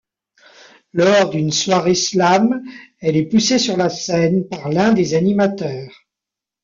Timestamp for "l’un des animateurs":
4.69-5.93